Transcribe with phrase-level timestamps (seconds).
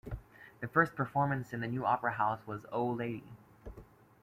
[0.61, 3.35] The first performance in the new opera house was Oh, Lady!